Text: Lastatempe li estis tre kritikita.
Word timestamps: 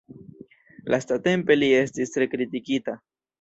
Lastatempe 0.93 1.59
li 1.59 1.69
estis 1.81 2.15
tre 2.17 2.29
kritikita. 2.33 2.97